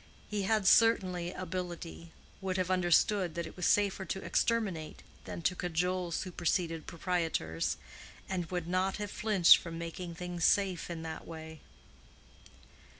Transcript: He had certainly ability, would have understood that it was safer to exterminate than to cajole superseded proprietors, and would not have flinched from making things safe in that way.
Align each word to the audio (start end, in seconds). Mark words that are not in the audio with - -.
He 0.27 0.41
had 0.49 0.65
certainly 0.65 1.31
ability, 1.31 2.11
would 2.41 2.57
have 2.57 2.71
understood 2.71 3.35
that 3.35 3.45
it 3.45 3.55
was 3.55 3.67
safer 3.67 4.03
to 4.03 4.25
exterminate 4.25 5.03
than 5.25 5.43
to 5.43 5.55
cajole 5.55 6.09
superseded 6.11 6.87
proprietors, 6.87 7.77
and 8.27 8.47
would 8.49 8.67
not 8.67 8.97
have 8.97 9.11
flinched 9.11 9.57
from 9.57 9.77
making 9.77 10.15
things 10.15 10.43
safe 10.43 10.89
in 10.89 11.03
that 11.03 11.27
way. 11.27 11.61